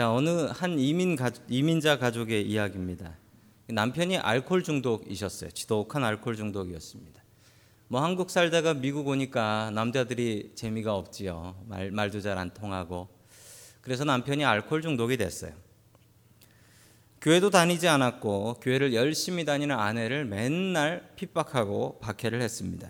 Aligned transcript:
자, 0.00 0.10
어느 0.10 0.46
한 0.50 0.78
이민 0.78 1.14
가, 1.14 1.30
이민자 1.46 1.98
가족의 1.98 2.48
이야기입니다. 2.48 3.18
남편이 3.66 4.16
알코올 4.16 4.62
중독이셨어요. 4.62 5.50
지독한 5.50 6.04
알코올 6.04 6.36
중독이었습니다. 6.36 7.22
뭐 7.88 8.02
한국 8.02 8.30
살다가 8.30 8.72
미국 8.72 9.08
오니까 9.08 9.70
남자들이 9.74 10.52
재미가 10.54 10.96
없지요. 10.96 11.54
말, 11.66 11.90
말도 11.90 12.22
잘 12.22 12.38
안 12.38 12.48
통하고. 12.54 13.10
그래서 13.82 14.04
남편이 14.04 14.42
알코올 14.42 14.80
중독이 14.80 15.18
됐어요. 15.18 15.52
교회도 17.20 17.50
다니지 17.50 17.86
않았고 17.86 18.54
교회를 18.62 18.94
열심히 18.94 19.44
다니는 19.44 19.78
아내를 19.78 20.24
맨날 20.24 21.10
핍박하고 21.16 21.98
박해를 22.00 22.40
했습니다. 22.40 22.88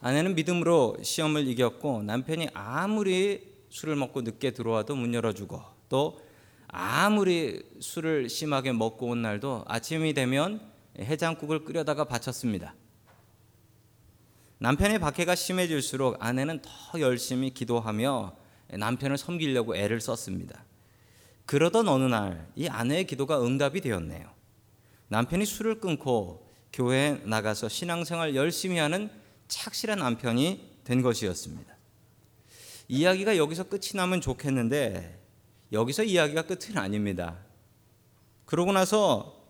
아내는 0.00 0.34
믿음으로 0.34 0.96
시험을 1.00 1.46
이겼고 1.46 2.02
남편이 2.02 2.48
아무리 2.54 3.53
술을 3.74 3.96
먹고 3.96 4.22
늦게 4.22 4.52
들어와도 4.52 4.94
문 4.94 5.12
열어주고 5.14 5.60
또 5.88 6.22
아무리 6.68 7.60
술을 7.80 8.28
심하게 8.28 8.72
먹고 8.72 9.08
온 9.08 9.20
날도 9.20 9.64
아침이 9.66 10.14
되면 10.14 10.60
해장국을 10.96 11.64
끓여다가 11.64 12.04
바쳤습니다. 12.04 12.76
남편의 14.58 15.00
박해가 15.00 15.34
심해질수록 15.34 16.24
아내는 16.24 16.62
더 16.62 17.00
열심히 17.00 17.50
기도하며 17.50 18.36
남편을 18.74 19.18
섬기려고 19.18 19.74
애를 19.76 20.00
썼습니다. 20.00 20.64
그러던 21.44 21.88
어느 21.88 22.04
날 22.04 22.46
이 22.54 22.68
아내의 22.68 23.08
기도가 23.08 23.44
응답이 23.44 23.80
되었네요. 23.80 24.30
남편이 25.08 25.44
술을 25.44 25.80
끊고 25.80 26.48
교회에 26.72 27.20
나가서 27.24 27.68
신앙생활 27.68 28.36
열심히 28.36 28.78
하는 28.78 29.10
착실한 29.48 29.98
남편이 29.98 30.78
된 30.84 31.02
것이었습니다. 31.02 31.73
이야기가 32.88 33.36
여기서 33.36 33.64
끝이 33.64 33.90
나면 33.94 34.20
좋겠는데 34.20 35.20
여기서 35.72 36.04
이야기가 36.04 36.42
끝은 36.42 36.76
아닙니다. 36.76 37.38
그러고 38.44 38.72
나서 38.72 39.42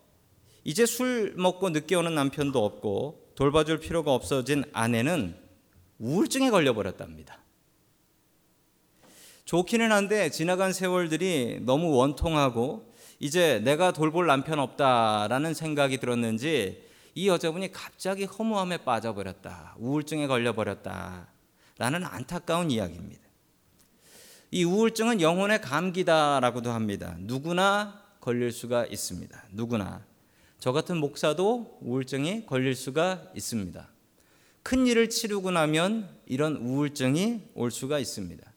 이제 0.62 0.86
술 0.86 1.34
먹고 1.36 1.70
늦게 1.70 1.94
오는 1.94 2.14
남편도 2.14 2.64
없고 2.64 3.32
돌봐줄 3.34 3.80
필요가 3.80 4.14
없어진 4.14 4.64
아내는 4.72 5.36
우울증에 5.98 6.50
걸려버렸답니다. 6.50 7.38
좋기는 9.44 9.92
한데 9.92 10.30
지나간 10.30 10.72
세월들이 10.72 11.60
너무 11.62 11.94
원통하고 11.96 12.94
이제 13.20 13.60
내가 13.60 13.92
돌볼 13.92 14.26
남편 14.26 14.58
없다라는 14.58 15.54
생각이 15.54 15.98
들었는지 15.98 16.84
이 17.14 17.28
여자분이 17.28 17.72
갑자기 17.72 18.24
허무함에 18.24 18.78
빠져버렸다. 18.78 19.76
우울증에 19.78 20.26
걸려버렸다. 20.26 21.28
라는 21.78 22.04
안타까운 22.04 22.70
이야기입니다. 22.70 23.23
이 24.55 24.62
우울증은 24.62 25.20
영혼의 25.20 25.60
감기다라고도 25.60 26.70
합니다. 26.70 27.16
누구나 27.19 28.00
걸릴 28.20 28.52
수가 28.52 28.86
있습니다. 28.86 29.47
누구나. 29.50 30.05
저 30.60 30.70
같은 30.70 30.98
목사도 30.98 31.78
우울증이 31.80 32.47
걸릴 32.47 32.77
수가 32.77 33.20
있습니다. 33.34 33.88
큰 34.62 34.86
일을 34.86 35.10
치르고 35.10 35.50
나면 35.50 36.08
이런 36.27 36.55
우울증이 36.55 37.41
올 37.56 37.72
수가 37.72 37.98
있습니다. 37.98 38.48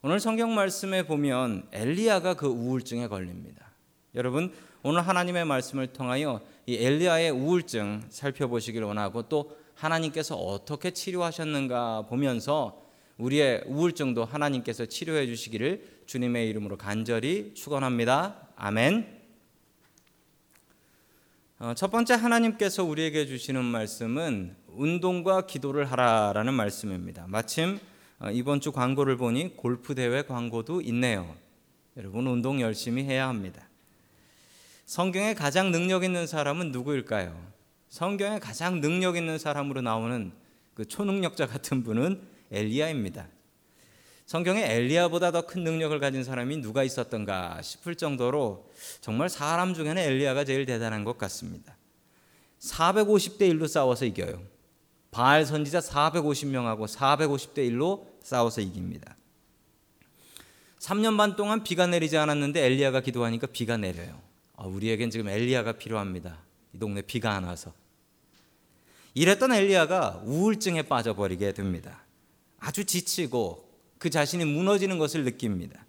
오늘 0.00 0.18
성경 0.18 0.54
말씀에 0.54 1.02
보면 1.02 1.68
엘리야가 1.72 2.32
그 2.32 2.46
우울증에 2.46 3.06
걸립니다. 3.08 3.70
여러분 4.14 4.50
오늘 4.82 5.06
하나님의 5.06 5.44
말씀을 5.44 5.88
통하여 5.88 6.40
이 6.64 6.76
엘리야의 6.76 7.32
우울증 7.32 8.02
살펴보시길 8.08 8.82
원하고 8.82 9.28
또 9.28 9.58
하나님께서 9.74 10.36
어떻게 10.36 10.92
치료하셨는가 10.92 12.06
보면서 12.08 12.87
우리의 13.18 13.64
우울증도 13.66 14.24
하나님께서 14.24 14.86
치료해 14.86 15.26
주시기를 15.26 16.02
주님의 16.06 16.48
이름으로 16.50 16.76
간절히 16.78 17.52
축원합니다. 17.54 18.48
아멘. 18.56 19.18
어, 21.58 21.74
첫 21.74 21.90
번째 21.90 22.14
하나님께서 22.14 22.84
우리에게 22.84 23.26
주시는 23.26 23.64
말씀은 23.64 24.54
운동과 24.68 25.46
기도를 25.46 25.90
하라라는 25.90 26.54
말씀입니다. 26.54 27.26
마침 27.26 27.80
어, 28.20 28.30
이번 28.30 28.60
주 28.60 28.70
광고를 28.70 29.16
보니 29.16 29.56
골프 29.56 29.96
대회 29.96 30.22
광고도 30.22 30.80
있네요. 30.82 31.34
여러분 31.96 32.28
운동 32.28 32.60
열심히 32.60 33.02
해야 33.02 33.28
합니다. 33.28 33.68
성경에 34.84 35.34
가장 35.34 35.72
능력 35.72 36.04
있는 36.04 36.28
사람은 36.28 36.70
누구일까요? 36.70 37.36
성경에 37.88 38.38
가장 38.38 38.80
능력 38.80 39.16
있는 39.16 39.38
사람으로 39.38 39.80
나오는 39.80 40.30
그 40.74 40.86
초능력자 40.86 41.46
같은 41.46 41.82
분은 41.82 42.37
엘리야입니다. 42.50 43.28
성경에 44.26 44.62
엘리야보다 44.62 45.32
더 45.32 45.42
큰 45.46 45.64
능력을 45.64 45.98
가진 46.00 46.22
사람이 46.22 46.58
누가 46.58 46.84
있었던가 46.84 47.62
싶을 47.62 47.94
정도로 47.94 48.70
정말 49.00 49.30
사람 49.30 49.72
중에는 49.72 49.96
엘리야가 49.96 50.44
제일 50.44 50.66
대단한 50.66 51.04
것 51.04 51.16
같습니다. 51.16 51.76
450대 52.60 53.42
1로 53.52 53.66
싸워서 53.66 54.04
이겨요. 54.04 54.42
바알 55.10 55.46
선지자 55.46 55.80
450명하고 55.80 56.86
450대 56.86 57.70
1로 57.70 58.06
싸워서 58.22 58.60
이깁니다. 58.60 59.16
3년 60.78 61.16
반 61.16 61.34
동안 61.34 61.64
비가 61.64 61.86
내리지 61.86 62.18
않았는데 62.18 62.64
엘리야가 62.64 63.00
기도하니까 63.00 63.46
비가 63.48 63.76
내려요. 63.76 64.20
아, 64.56 64.66
우리에겐 64.66 65.10
지금 65.10 65.28
엘리야가 65.28 65.72
필요합니다. 65.72 66.38
이 66.74 66.78
동네 66.78 67.00
비가 67.00 67.32
안 67.34 67.44
와서. 67.44 67.72
이랬던 69.14 69.52
엘리야가 69.52 70.22
우울증에 70.24 70.82
빠져버리게 70.82 71.52
됩니다. 71.54 72.02
아주 72.58 72.84
지치고 72.84 73.68
그 73.98 74.10
자신이 74.10 74.44
무너지는 74.44 74.98
것을 74.98 75.24
느낍니다. 75.24 75.84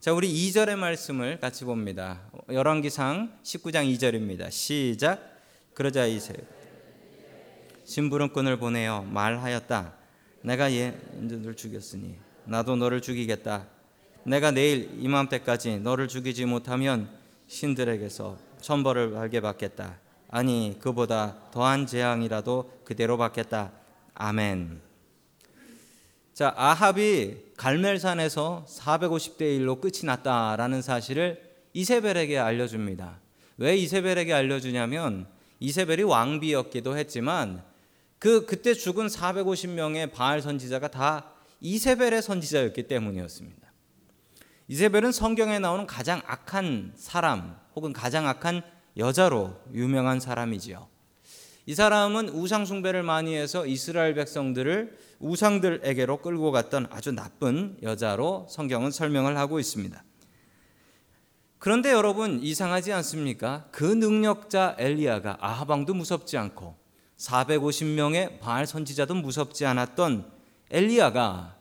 자, 0.00 0.12
우리 0.12 0.32
2절의 0.32 0.76
말씀을 0.76 1.40
같이 1.40 1.64
봅니다. 1.64 2.20
열왕기상 2.50 3.38
19장 3.42 3.90
2절입니다. 3.94 4.50
시작. 4.50 5.34
그러자 5.72 6.06
이세 6.06 6.34
심부름꾼을 7.84 8.58
보내어 8.58 9.02
말하였다. 9.02 9.94
내가 10.42 10.72
얘를 10.72 11.54
죽였으니 11.56 12.16
나도 12.44 12.76
너를 12.76 13.00
죽이겠다. 13.00 13.66
내가 14.24 14.50
내일 14.50 14.90
이맘때까지 15.00 15.80
너를 15.80 16.08
죽이지 16.08 16.44
못하면 16.44 17.08
신들에게서 17.46 18.38
천벌을 18.60 19.12
받게 19.12 19.40
받겠다. 19.40 19.98
아니 20.28 20.76
그보다 20.80 21.36
더한 21.50 21.86
재앙이라도 21.86 22.80
그대로 22.84 23.16
받겠다. 23.18 23.72
아멘. 24.14 24.93
자, 26.34 26.52
아합이 26.56 27.36
갈멜산에서 27.56 28.66
450대 28.68 29.42
1로 29.60 29.80
끝이 29.80 30.00
났다라는 30.02 30.82
사실을 30.82 31.40
이세벨에게 31.74 32.38
알려줍니다. 32.38 33.20
왜 33.58 33.76
이세벨에게 33.76 34.32
알려주냐면 34.32 35.28
이세벨이 35.60 36.02
왕비였기도 36.02 36.98
했지만 36.98 37.62
그 38.18 38.46
그때 38.46 38.74
죽은 38.74 39.06
450명의 39.06 40.10
바알 40.10 40.42
선지자가 40.42 40.88
다 40.88 41.30
이세벨의 41.60 42.20
선지자였기 42.20 42.88
때문이었습니다. 42.88 43.72
이세벨은 44.66 45.12
성경에 45.12 45.60
나오는 45.60 45.86
가장 45.86 46.20
악한 46.26 46.94
사람 46.96 47.56
혹은 47.76 47.92
가장 47.92 48.26
악한 48.26 48.62
여자로 48.96 49.54
유명한 49.72 50.18
사람이지요. 50.18 50.93
이 51.66 51.74
사람은 51.74 52.28
우상 52.28 52.66
숭배를 52.66 53.02
많이 53.02 53.34
해서 53.34 53.66
이스라엘 53.66 54.14
백성들을 54.14 54.98
우상들에게로 55.18 56.18
끌고 56.18 56.52
갔던 56.52 56.88
아주 56.90 57.12
나쁜 57.12 57.78
여자로 57.82 58.46
성경은 58.50 58.90
설명을 58.90 59.38
하고 59.38 59.58
있습니다. 59.58 60.04
그런데 61.58 61.90
여러분 61.92 62.40
이상하지 62.42 62.92
않습니까? 62.92 63.66
그 63.70 63.84
능력자 63.84 64.76
엘리야가 64.78 65.38
아하방도 65.40 65.94
무섭지 65.94 66.36
않고 66.36 66.76
450명의 67.16 68.38
바알 68.40 68.66
선지자도 68.66 69.14
무섭지 69.14 69.64
않았던 69.64 70.30
엘리야가 70.70 71.56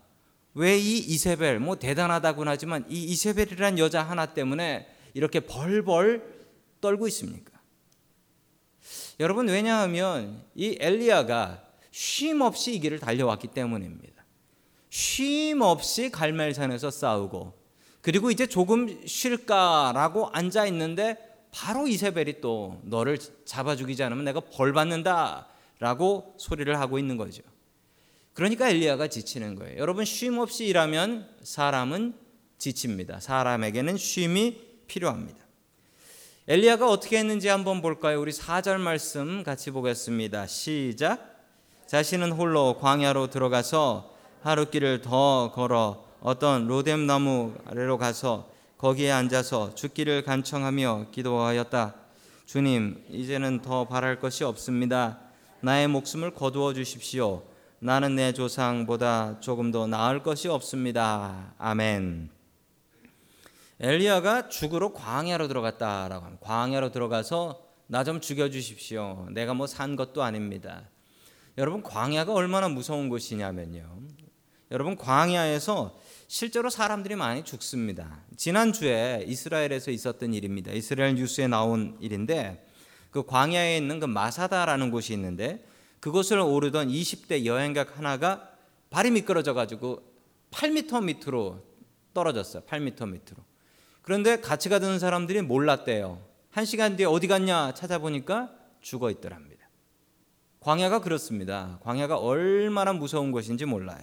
왜 0.56 0.78
이 0.78 0.97
이세벨 0.97 1.59
뭐 1.59 1.78
대단하다고는 1.78 2.52
하지만 2.52 2.85
이 2.90 3.03
이세벨이란 3.06 3.80
여자 3.80 4.03
하나 4.03 4.26
때문에 4.28 4.88
이렇게 5.14 5.40
벌벌 5.40 6.22
떨고 6.82 7.08
있습니까? 7.08 7.53
여러분 9.19 9.47
왜냐하면 9.47 10.43
이 10.55 10.77
엘리야가 10.79 11.63
쉼 11.91 12.41
없이 12.41 12.75
이 12.75 12.79
길을 12.79 12.99
달려왔기 12.99 13.49
때문입니다. 13.49 14.23
쉼 14.89 15.61
없이 15.61 16.09
갈멜산에서 16.09 16.91
싸우고 16.91 17.53
그리고 18.01 18.31
이제 18.31 18.47
조금 18.47 18.99
쉴까라고 19.05 20.29
앉아 20.33 20.65
있는데 20.67 21.17
바로 21.51 21.87
이세벨이 21.87 22.41
또 22.41 22.81
너를 22.83 23.17
잡아 23.45 23.75
죽이지 23.75 24.03
않으면 24.03 24.25
내가 24.25 24.39
벌 24.39 24.73
받는다라고 24.73 26.35
소리를 26.37 26.79
하고 26.79 26.97
있는 26.97 27.15
거죠. 27.15 27.43
그러니까 28.33 28.69
엘리야가 28.69 29.07
지치는 29.07 29.55
거예요. 29.55 29.77
여러분 29.77 30.05
쉼 30.05 30.37
없이 30.39 30.65
일하면 30.65 31.29
사람은 31.43 32.15
지칩니다. 32.57 33.19
사람에게는 33.19 33.97
쉼이 33.97 34.83
필요합니다. 34.87 35.42
엘리야가 36.45 36.90
어떻게 36.90 37.19
했는지 37.19 37.47
한번 37.47 37.81
볼까요? 37.81 38.19
우리 38.19 38.34
4절 38.34 38.78
말씀 38.78 39.43
같이 39.43 39.72
보겠습니다. 39.72 40.45
시작. 40.45 41.40
자신은 41.87 42.34
홀로 42.34 42.78
광야로 42.79 43.29
들어가서 43.29 44.11
하루 44.41 44.69
길을 44.69 44.99
더 44.99 45.53
걸어 45.53 46.03
어떤 46.19 46.67
로뎀 46.67 47.07
나무 47.07 47.53
아래로 47.66 47.97
가서 47.97 48.49
거기에 48.78 49.09
앉아서 49.11 49.73
죽기를 49.75 50.23
간청하며 50.23 51.05
기도하였다. 51.13 51.95
주님, 52.46 53.01
이제는 53.09 53.61
더 53.61 53.87
바랄 53.87 54.19
것이 54.19 54.43
없습니다. 54.43 55.19
나의 55.61 55.87
목숨을 55.87 56.31
거두어 56.31 56.73
주십시오. 56.73 57.43
나는 57.79 58.17
내 58.17 58.34
조상보다 58.34 59.39
조금 59.39 59.72
더 59.72 59.87
나을 59.87 60.22
것이 60.22 60.49
없습니다. 60.49 61.53
아멘. 61.57 62.33
엘리야가 63.84 64.47
죽으러 64.47 64.94
광야로 64.94 65.50
들어갔다라고 65.50 66.26
합니다. 66.26 66.46
광야로 66.46 66.91
들어가서 66.94 67.62
나 67.88 68.06
좀 68.06 68.22
죽여 68.22 68.50
주십시오. 68.50 69.28
내가 69.32 69.53
뭐 69.53 69.68
산 69.68 69.97
것도 69.97 70.24
아닙니다. 70.24 70.90
여러분 71.58 71.84
광야가 71.84 72.32
얼마나 72.34 72.70
무서운 72.70 73.09
곳이냐면요. 73.09 74.00
여러분 74.72 74.96
광야에서 74.96 76.00
실제로 76.30 76.70
사람들이 76.70 77.16
많이 77.18 77.44
죽습니다. 77.44 78.22
지난주에 78.38 79.26
이스라엘에서 79.28 79.91
있었던 79.91 80.34
일입니다. 80.34 80.72
이스라엘 80.72 81.16
뉴스에 81.16 81.47
나온 81.50 81.97
일인데 82.00 82.66
그 83.12 83.26
광야에 83.26 83.76
있는 83.76 84.00
그 84.00 84.06
마사다라는 84.06 84.91
곳이 84.91 85.12
있는데 85.12 85.68
그곳을 86.00 86.40
오르던 86.40 86.88
20대 86.88 87.44
여행객 87.44 87.97
하나가 87.97 88.50
발이 88.91 89.12
미끄러져 89.12 89.53
가지고 89.53 90.02
8m 90.52 91.03
밑으로 91.03 91.62
떨어졌어요. 92.14 92.64
8m 92.64 93.09
밑으로. 93.09 93.53
그런데 94.03 94.40
같이 94.40 94.70
가던 94.70 95.00
사람들이 95.00 95.41
몰랐대요. 95.41 96.22
한 96.52 96.66
시간 96.66 96.96
뒤에 96.96 97.08
어디 97.08 97.28
갔냐 97.28 97.73
찾아보니까 97.73 98.52
죽어 98.82 99.09
있더랍니다. 99.09 99.67
광야가 100.59 101.00
그렇습니다. 101.00 101.79
광야가 101.84 102.17
얼마나 102.17 102.94
무서운 102.94 103.32
곳인지 103.32 103.66
몰라요. 103.66 104.02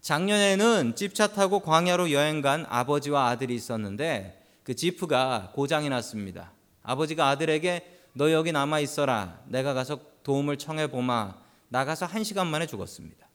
작년에는 0.00 0.96
집차 0.96 1.28
타고 1.28 1.60
광야로 1.60 2.10
여행 2.10 2.40
간 2.40 2.66
아버지와 2.68 3.28
아들이 3.28 3.54
있었는데 3.54 4.42
그 4.64 4.74
지프가 4.74 5.52
고장이 5.54 5.88
났습니다. 5.88 6.52
아버지가 6.82 7.28
아들에게 7.28 8.00
너 8.14 8.32
여기 8.32 8.50
남아 8.50 8.80
있어라. 8.80 9.40
내가 9.46 9.74
가서 9.74 10.00
도움을 10.22 10.58
청해 10.58 10.88
보마. 10.88 11.36
나가서 11.68 12.06
한 12.06 12.24
시간 12.24 12.46
만에 12.48 12.66
죽었습니다. 12.66 13.26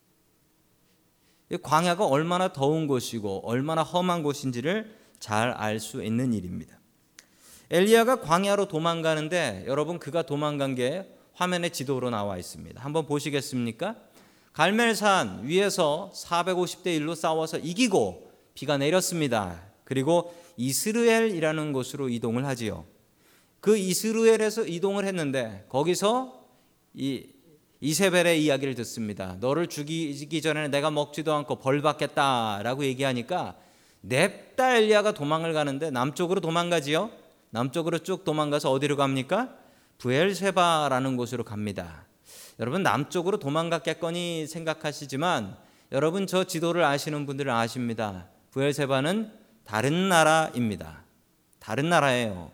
광야가 1.64 2.06
얼마나 2.06 2.52
더운 2.52 2.88
곳이고 2.88 3.48
얼마나 3.48 3.84
험한 3.84 4.22
곳인지를 4.24 5.07
잘 5.20 5.54
알 5.58 5.80
수 5.80 6.04
있는 6.04 6.34
일입니다. 6.34 6.78
엘리야가 7.70 8.22
광야로 8.22 8.68
도망가는데 8.68 9.66
여러분 9.68 10.00
그가 10.00 10.22
도망간 10.22 10.76
게 10.76 11.06
화면에 11.34 11.70
지도로 11.70 12.10
나와 12.10 12.38
있습니다. 12.38 12.82
한번 12.82 13.06
보시겠습니까? 13.06 13.96
갈멜산 14.54 15.42
위에서 15.44 16.12
450대 16.16 17.00
1로 17.00 17.14
싸워서 17.14 17.60
이기고 17.60 18.32
비가 18.54 18.78
내렸습니다. 18.78 19.62
그리고 19.84 20.34
이스르엘이라는 20.58 21.74
곳으로 21.74 22.10
이동을 22.10 22.46
하지요. 22.46 22.86
그 23.60 23.78
이스르엘에서 23.78 24.66
이동을 24.66 25.06
했는데 25.06 25.66
거기서 25.70 26.44
이 26.94 27.28
이세벨의 27.80 28.44
이야기를 28.44 28.74
듣습니다. 28.76 29.38
너를 29.40 29.68
죽이기 29.68 30.42
전에 30.42 30.68
내가 30.70 30.90
먹지도 30.90 31.34
않고 31.34 31.58
벌 31.58 31.82
받겠다라고 31.84 32.86
얘기하니까 32.86 33.56
냅다 34.02 34.78
엘리야가 34.78 35.14
도망을 35.14 35.54
가는데 35.54 35.92
남쪽으로 35.92 36.42
도망가지요. 36.42 37.10
남쪽으로 37.50 38.00
쭉 38.00 38.24
도망가서 38.24 38.72
어디로 38.72 38.98
갑니까? 38.98 39.54
부엘세바라는 39.98 41.18
곳으로 41.18 41.44
갑니다. 41.44 42.06
여러분 42.60 42.84
남쪽으로 42.84 43.38
도망갔겠거니 43.40 44.48
생각하시지만 44.48 45.58
여러분 45.92 46.28
저 46.28 46.44
지도를 46.44 46.84
아시는 46.84 47.26
분들은 47.26 47.54
아십니다. 47.54 48.28
부엘세바는 48.52 49.32
다른 49.64 50.10
나라입니다. 50.10 51.04
다른 51.60 51.90
나라예요. 51.90 52.52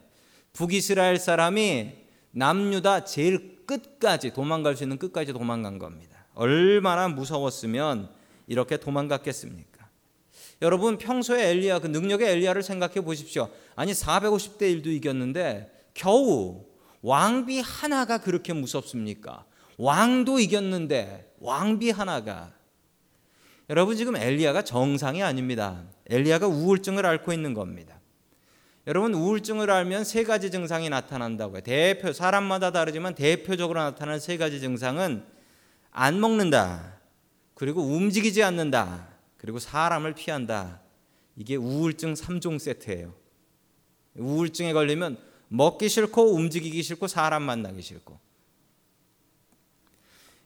북이스라엘 0.53 1.17
사람이 1.17 1.93
남유다 2.31 3.05
제일 3.05 3.65
끝까지 3.65 4.33
도망갈 4.33 4.75
수 4.75 4.83
있는 4.83 4.97
끝까지 4.97 5.33
도망간 5.33 5.79
겁니다. 5.79 6.25
얼마나 6.35 7.07
무서웠으면 7.07 8.09
이렇게 8.47 8.77
도망갔겠습니까? 8.77 9.72
여러분 10.63 10.97
평소에 10.97 11.49
엘리야 11.49 11.79
그 11.79 11.87
능력의 11.87 12.31
엘리야를 12.31 12.63
생각해 12.63 13.01
보십시오. 13.01 13.49
아니 13.75 13.91
450대 13.91 14.61
1도 14.61 14.87
이겼는데 14.87 15.89
겨우 15.93 16.63
왕비 17.01 17.59
하나가 17.59 18.17
그렇게 18.17 18.53
무섭습니까? 18.53 19.43
왕도 19.77 20.39
이겼는데 20.39 21.33
왕비 21.39 21.89
하나가 21.89 22.53
여러분 23.69 23.97
지금 23.97 24.15
엘리야가 24.15 24.61
정상이 24.63 25.21
아닙니다. 25.21 25.83
엘리야가 26.09 26.47
우울증을 26.47 27.05
앓고 27.05 27.33
있는 27.33 27.53
겁니다. 27.53 27.99
여러분 28.87 29.13
우울증을 29.13 29.69
알면 29.69 30.05
세 30.05 30.23
가지 30.23 30.49
증상이 30.49 30.89
나타난다고요. 30.89 31.59
대표 31.61 32.13
사람마다 32.13 32.71
다르지만 32.71 33.15
대표적으로 33.15 33.81
나타나는 33.81 34.21
세 34.21 34.37
가지 34.37 34.61
증상은 34.61 35.25
안 35.91 36.21
먹는다. 36.21 36.99
그리고 37.53 37.81
움직이지 37.81 38.43
않는다. 38.43 39.12
그리고 39.43 39.59
사람을 39.59 40.13
피한다. 40.13 40.79
이게 41.35 41.57
우울증 41.57 42.13
3종 42.13 42.59
세트예요. 42.59 43.13
우울증에 44.15 44.71
걸리면 44.71 45.17
먹기 45.49 45.89
싫고 45.89 46.33
움직이기 46.33 46.81
싫고 46.81 47.07
사람 47.09 47.43
만나기 47.43 47.81
싫고 47.81 48.17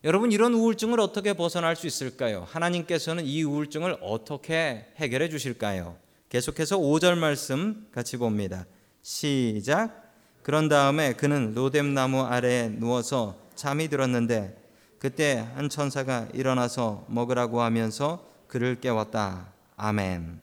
여러분 0.03 0.31
이런 0.31 0.55
우울증을 0.55 0.99
어떻게 0.99 1.33
벗어날 1.33 1.75
수 1.75 1.85
있을까요? 1.85 2.47
하나님께서는 2.49 3.23
이 3.23 3.43
우울증을 3.43 3.97
어떻게 4.01 4.87
해결해 4.95 5.29
주실까요? 5.29 5.95
계속해서 6.29 6.79
5절 6.79 7.19
말씀 7.19 7.87
같이 7.91 8.17
봅니다. 8.17 8.65
시작. 9.03 10.11
그런 10.41 10.69
다음에 10.69 11.13
그는 11.13 11.53
로뎀나무 11.53 12.23
아래에 12.23 12.69
누워서 12.69 13.37
잠이 13.53 13.89
들었는데 13.89 14.57
그때 14.97 15.47
한 15.53 15.69
천사가 15.69 16.29
일어나서 16.33 17.05
먹으라고 17.09 17.61
하면서 17.61 18.25
그를 18.47 18.79
깨웠다. 18.79 19.53
아멘. 19.75 20.41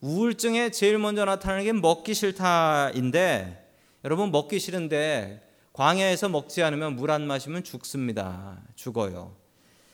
우울증에 0.00 0.70
제일 0.70 0.98
먼저 0.98 1.24
나타나는 1.24 1.64
게 1.64 1.72
먹기 1.72 2.14
싫다인데 2.14 3.68
여러분 4.04 4.30
먹기 4.30 4.58
싫은데 4.58 5.44
광야에서 5.72 6.28
먹지 6.28 6.62
않으면 6.62 6.96
물 6.96 7.10
안 7.10 7.26
마시면 7.26 7.64
죽습니다. 7.64 8.62
죽어요. 8.74 9.36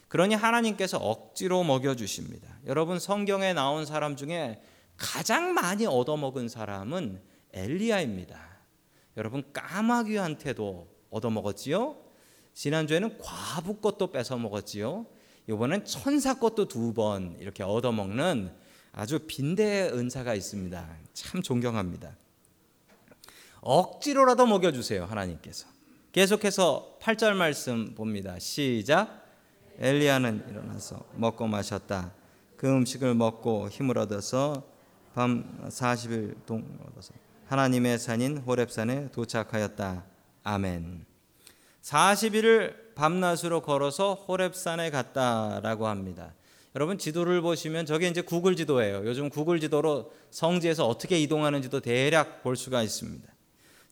그러니 0.08 0.35
하나님께서 0.35 0.99
억지로 0.99 1.64
먹여 1.64 1.94
주십니다. 1.96 2.49
여러분 2.67 2.99
성경에 2.99 3.52
나온 3.52 3.85
사람 3.85 4.17
중에 4.17 4.62
가장 4.96 5.55
많이 5.55 5.87
얻어먹은 5.87 6.49
사람은 6.49 7.20
엘리야입니다. 7.53 8.39
여러분 9.17 9.43
까마귀한테도 9.53 10.89
얻어먹었지요. 11.10 11.96
지난주에는 12.53 13.19
과부 13.19 13.81
것도 13.81 14.13
뺏어 14.13 14.36
먹었지요. 14.36 15.06
이번엔 15.48 15.84
천사 15.84 16.34
것도 16.34 16.69
두 16.69 16.93
번 16.94 17.36
이렇게 17.39 17.63
얻어먹는 17.63 18.53
아주 18.93 19.19
빈대의 19.27 19.93
은사가 19.93 20.34
있습니다. 20.34 20.89
참 21.13 21.43
존경합니다. 21.43 22.17
억지로라도 23.60 24.46
먹여주세요, 24.46 25.05
하나님께서. 25.05 25.67
계속해서 26.13 26.98
8절 27.01 27.34
말씀 27.34 27.94
봅니다. 27.94 28.39
시작. 28.39 29.24
엘리야는 29.79 30.46
일어나서 30.48 31.05
먹고 31.17 31.46
마셨다. 31.48 32.13
그 32.56 32.69
음식을 32.69 33.15
먹고 33.15 33.69
힘을 33.69 33.98
얻어서 33.98 34.65
밤 35.15 35.67
40일 35.69 36.46
동안 36.46 36.79
얻어서 36.89 37.13
하나님의 37.46 37.98
산인 37.98 38.39
호렙산에 38.39 39.10
도착하였다. 39.10 40.05
아멘. 40.44 41.05
40일을 41.82 42.83
밤낮으로 42.94 43.60
걸어서 43.63 44.15
호렙산에 44.15 44.91
갔다라고 44.91 45.89
합니다. 45.89 46.32
여러분 46.74 46.98
지도를 46.98 47.41
보시면 47.41 47.86
저게 47.86 48.08
이제 48.08 48.20
구글 48.20 48.56
지도예요. 48.56 49.06
요즘 49.06 49.29
구글 49.29 49.60
지도로 49.60 50.13
성지에서 50.31 50.86
어떻게 50.86 51.19
이동하는지도 51.20 51.81
대략 51.81 52.43
볼 52.43 52.56
수가 52.56 52.82
있습니다. 52.82 53.29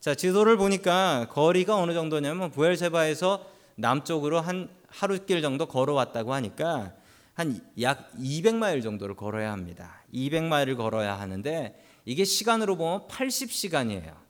자, 0.00 0.14
지도를 0.14 0.56
보니까 0.56 1.28
거리가 1.30 1.76
어느 1.76 1.92
정도냐면 1.92 2.50
부엘세바에서 2.50 3.46
남쪽으로 3.76 4.40
한 4.40 4.68
하루길 4.88 5.42
정도 5.42 5.66
걸어왔다고 5.66 6.34
하니까 6.34 6.92
한 7.34 7.60
약 7.80 8.12
200마일 8.18 8.82
정도를 8.82 9.16
걸어야 9.16 9.52
합니다. 9.52 10.02
200마일을 10.12 10.76
걸어야 10.76 11.18
하는데 11.18 11.80
이게 12.04 12.24
시간으로 12.24 12.76
보면 12.76 13.08
80시간이에요. 13.08 14.21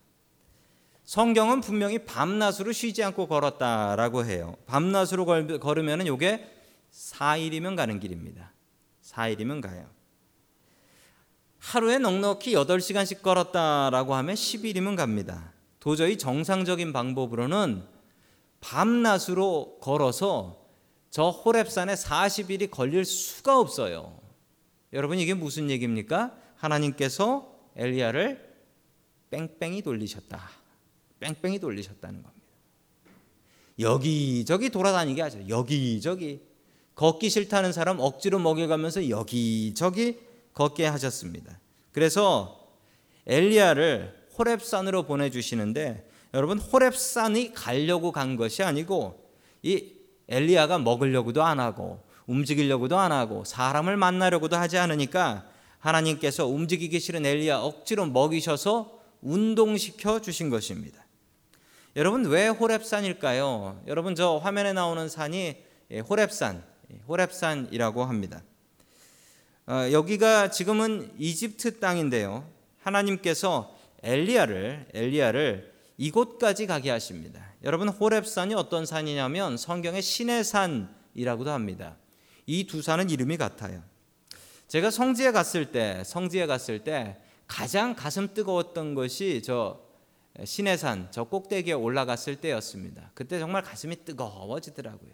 성경은 1.13 1.61
분명히 1.61 1.99
밤낮으로 1.99 2.73
쉬지 2.73 3.05
않고 3.05 3.27
걸었다라고 3.27 4.25
해요. 4.25 4.57
밤낮으로 4.65 5.27
걸으면 5.27 6.07
이게 6.07 6.51
4일이면 6.91 7.77
가는 7.77 8.01
길입니다. 8.01 8.51
4일이면 9.03 9.61
가요. 9.61 9.91
하루에 11.59 11.99
넉넉히 11.99 12.55
8시간씩 12.55 13.21
걸었다라고 13.21 14.15
하면 14.15 14.35
10일이면 14.35 14.97
갑니다. 14.97 15.53
도저히 15.81 16.17
정상적인 16.17 16.95
방법으로는 16.95 17.85
밤낮으로 18.63 19.81
걸어서 19.83 20.65
저 21.11 21.43
호랩산에 21.45 21.95
40일이 21.95 22.71
걸릴 22.71 23.05
수가 23.05 23.61
없어요. 23.61 24.19
여러분 24.95 25.19
이게 25.19 25.35
무슨 25.35 25.69
얘기입니까? 25.69 26.35
하나님께서 26.57 27.55
엘리야를 27.77 28.51
뺑뺑이 29.29 29.83
돌리셨다. 29.83 30.62
뺑뺑이 31.23 31.61
돌리셨다는 31.61 32.23
겁니다. 32.23 32.43
여기저기 33.79 34.71
돌아다니게 34.71 35.23
하죠. 35.23 35.49
여기저기 35.49 36.41
걷기 36.95 37.31
싫다는 37.31 37.73
사람 37.73 38.01
억지로 38.01 38.39
먹여가면서 38.39 39.09
여기저기 39.09 40.19
걷게 40.53 40.85
하셨습니다. 40.87 41.59
그래서 41.93 42.69
엘리야를 43.27 44.27
호렙산으로 44.37 45.05
보내주시는데 45.05 46.09
여러분 46.35 46.59
호렙산이 46.59 47.55
가려고 47.55 48.13
간 48.13 48.37
것이 48.37 48.63
아니고 48.63 49.31
이 49.63 49.93
엘리야가 50.29 50.79
먹으려고도 50.79 51.43
안 51.43 51.61
하고 51.61 52.03
움직이려고도 52.27 52.99
안 52.99 53.13
하고 53.13 53.45
사람을 53.45 53.97
만나려고도 53.97 54.57
하지 54.57 54.79
않으니까 54.79 55.47
하나님께서 55.79 56.47
움직이기 56.47 57.01
싫은 57.01 57.27
엘리야 57.27 57.59
억지로 57.59 58.07
먹이셔서 58.07 59.01
운동시켜 59.23 60.21
주신 60.21 60.51
것입니다. 60.51 61.02
여러분 61.95 62.25
왜 62.25 62.49
호렙산일까요? 62.49 63.83
여러분 63.87 64.15
저 64.15 64.39
화면에 64.39 64.73
나오는 64.73 65.11
산이 65.11 65.57
예, 65.91 65.99
호렙산, 65.99 66.65
예, 66.91 66.99
호렙산이라고 67.07 68.05
합니다. 68.05 68.43
어, 69.67 69.93
여기가 69.93 70.51
지금은 70.51 71.13
이집트 71.19 71.81
땅인데요. 71.81 72.49
하나님께서 72.81 73.77
엘리야를 74.03 74.87
엘리야를 74.95 75.71
이곳까지 75.99 76.67
가게 76.67 76.89
하십니다. 76.89 77.45
여러분 77.63 77.91
호렙산이 77.91 78.55
어떤 78.55 78.87
산이냐면 78.87 79.59
성경의 79.59 80.01
신의 80.01 80.45
산이라고도 80.45 81.51
합니다. 81.51 81.97
이 82.47 82.67
두 82.67 82.81
산은 82.81 83.11
이름이 83.11 83.37
같아요. 83.37 83.83
제가 84.67 84.91
성지에 84.91 85.31
갔을 85.31 85.67
때 85.67 86.03
성지에 86.07 86.47
갔을 86.47 86.85
때 86.85 87.19
가장 87.47 87.95
가슴 87.95 88.33
뜨거웠던 88.33 88.95
것이 88.95 89.43
저 89.45 89.92
신해산 90.45 91.09
저 91.11 91.25
꼭대기에 91.25 91.75
올라갔을 91.75 92.37
때였습니다. 92.37 93.11
그때 93.15 93.39
정말 93.39 93.63
가슴이 93.63 94.05
뜨거워지더라고요. 94.05 95.11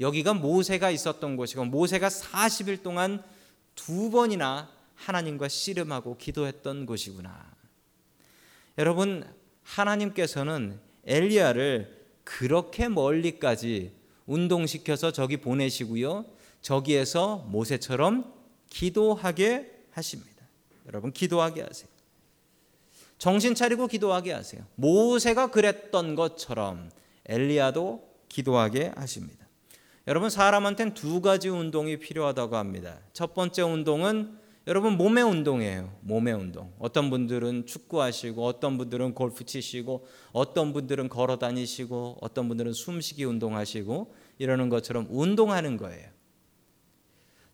여기가 0.00 0.34
모세가 0.34 0.90
있었던 0.90 1.36
곳이고 1.36 1.64
모세가 1.64 2.08
40일 2.08 2.82
동안 2.82 3.22
두 3.74 4.10
번이나 4.10 4.70
하나님과 4.94 5.48
씨름하고 5.48 6.16
기도했던 6.18 6.86
곳이구나. 6.86 7.52
여러분 8.76 9.24
하나님께서는 9.62 10.80
엘리야를 11.04 12.06
그렇게 12.24 12.88
멀리까지 12.88 13.92
운동시켜서 14.26 15.12
저기 15.12 15.38
보내시고요. 15.38 16.26
저기에서 16.60 17.38
모세처럼 17.48 18.32
기도하게 18.68 19.84
하십니다. 19.90 20.44
여러분 20.86 21.12
기도하게 21.12 21.62
하세요. 21.62 21.97
정신 23.18 23.54
차리고 23.54 23.88
기도하게 23.88 24.32
하세요. 24.32 24.62
모세가 24.76 25.50
그랬던 25.50 26.14
것처럼 26.14 26.90
엘리야도 27.26 28.08
기도하게 28.28 28.92
하십니다. 28.96 29.46
여러분 30.06 30.30
사람한테는 30.30 30.94
두 30.94 31.20
가지 31.20 31.48
운동이 31.48 31.98
필요하다고 31.98 32.56
합니다. 32.56 33.00
첫 33.12 33.34
번째 33.34 33.62
운동은 33.62 34.38
여러분 34.66 34.96
몸의 34.96 35.24
운동이에요. 35.24 35.92
몸의 36.02 36.34
운동. 36.34 36.72
어떤 36.78 37.10
분들은 37.10 37.66
축구하시고 37.66 38.44
어떤 38.44 38.78
분들은 38.78 39.14
골프 39.14 39.44
치시고 39.44 40.06
어떤 40.32 40.72
분들은 40.72 41.08
걸어 41.08 41.38
다니시고 41.38 42.18
어떤 42.20 42.48
분들은 42.48 42.72
숨쉬기 42.72 43.24
운동하시고 43.24 44.14
이러는 44.38 44.68
것처럼 44.68 45.06
운동하는 45.10 45.76
거예요. 45.76 46.08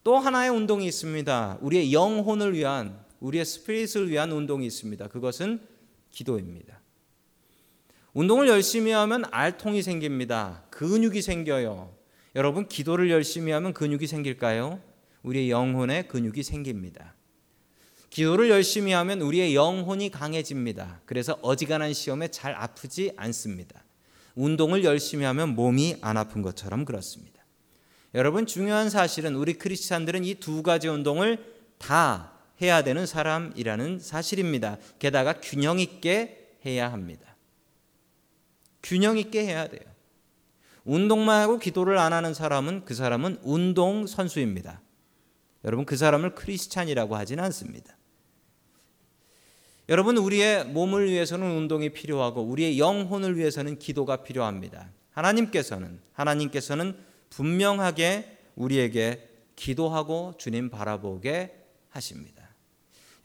또 0.02 0.18
하나의 0.18 0.50
운동이 0.50 0.86
있습니다. 0.86 1.58
우리의 1.60 1.92
영혼을 1.92 2.52
위한 2.54 3.03
우리의 3.20 3.44
스피릿을 3.44 4.10
위한 4.10 4.32
운동이 4.32 4.66
있습니다. 4.66 5.08
그것은 5.08 5.60
기도입니다. 6.10 6.80
운동을 8.12 8.48
열심히 8.48 8.92
하면 8.92 9.24
알통이 9.30 9.82
생깁니다. 9.82 10.64
근육이 10.70 11.22
생겨요. 11.22 11.94
여러분 12.36 12.68
기도를 12.68 13.10
열심히 13.10 13.52
하면 13.52 13.72
근육이 13.72 14.06
생길까요? 14.06 14.80
우리의 15.22 15.50
영혼에 15.50 16.02
근육이 16.02 16.42
생깁니다. 16.42 17.14
기도를 18.10 18.50
열심히 18.50 18.92
하면 18.92 19.20
우리의 19.20 19.56
영혼이 19.56 20.10
강해집니다. 20.10 21.00
그래서 21.06 21.36
어지간한 21.42 21.92
시험에 21.94 22.28
잘 22.28 22.54
아프지 22.54 23.12
않습니다. 23.16 23.82
운동을 24.36 24.84
열심히 24.84 25.24
하면 25.24 25.56
몸이 25.56 25.96
안 26.00 26.16
아픈 26.16 26.42
것처럼 26.42 26.84
그렇습니다. 26.84 27.44
여러분 28.14 28.46
중요한 28.46 28.90
사실은 28.90 29.34
우리 29.34 29.54
크리스찬들은 29.54 30.24
이 30.24 30.34
두 30.34 30.62
가지 30.62 30.86
운동을 30.86 31.44
다 31.78 32.33
해야 32.62 32.82
되는 32.82 33.06
사람이라는 33.06 33.98
사실입니다. 33.98 34.78
게다가 34.98 35.40
균형 35.40 35.78
있게 35.78 36.56
해야 36.64 36.92
합니다. 36.92 37.36
균형 38.82 39.18
있게 39.18 39.44
해야 39.44 39.68
돼요. 39.68 39.82
운동만 40.84 41.40
하고 41.40 41.58
기도를 41.58 41.98
안 41.98 42.12
하는 42.12 42.34
사람은 42.34 42.84
그 42.84 42.94
사람은 42.94 43.38
운동 43.42 44.06
선수입니다. 44.06 44.80
여러분 45.64 45.86
그 45.86 45.96
사람을 45.96 46.34
크리스찬이라고 46.34 47.16
하진 47.16 47.40
않습니다. 47.40 47.96
여러분 49.88 50.16
우리의 50.16 50.66
몸을 50.66 51.10
위해서는 51.10 51.50
운동이 51.56 51.90
필요하고 51.90 52.42
우리의 52.42 52.78
영혼을 52.78 53.36
위해서는 53.36 53.78
기도가 53.78 54.22
필요합니다. 54.22 54.90
하나님께서는 55.10 56.00
하나님께서는 56.12 56.96
분명하게 57.30 58.38
우리에게 58.56 59.28
기도하고 59.56 60.34
주님 60.38 60.70
바라보게 60.70 61.64
하십니다. 61.90 62.43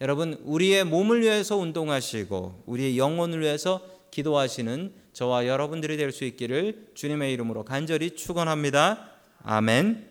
여러분 0.00 0.40
우리의 0.44 0.84
몸을 0.84 1.20
위해서 1.20 1.56
운동하시고 1.56 2.64
우리의 2.66 2.96
영혼을 2.96 3.40
위해서 3.40 3.82
기도하시는 4.10 4.94
저와 5.12 5.46
여러분들이 5.46 5.96
될 5.96 6.10
수 6.10 6.24
있기를 6.24 6.92
주님의 6.94 7.32
이름으로 7.34 7.64
간절히 7.64 8.16
축원합니다. 8.16 9.10
아멘. 9.42 10.08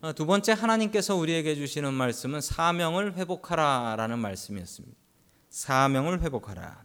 어, 0.00 0.12
두 0.12 0.26
번째 0.26 0.52
하나님께서 0.52 1.14
우리에게 1.14 1.54
주시는 1.54 1.94
말씀은 1.94 2.40
사명을 2.40 3.14
회복하라라는 3.14 4.18
말씀이었습니다. 4.18 4.96
사명을 5.50 6.20
회복하라. 6.20 6.84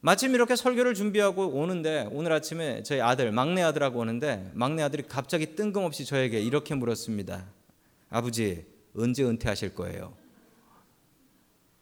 마침 0.00 0.34
이렇게 0.34 0.56
설교를 0.56 0.94
준비하고 0.94 1.48
오는데 1.48 2.08
오늘 2.10 2.32
아침에 2.32 2.82
저희 2.82 3.00
아들 3.00 3.30
막내 3.32 3.62
아들하고 3.62 4.00
오는데 4.00 4.50
막내 4.54 4.82
아들이 4.82 5.04
갑자기 5.06 5.54
뜬금없이 5.54 6.04
저에게 6.04 6.40
이렇게 6.40 6.74
물었습니다. 6.74 7.46
아버지 8.08 8.66
언제 8.96 9.24
은퇴하실 9.24 9.74
거예요? 9.74 10.14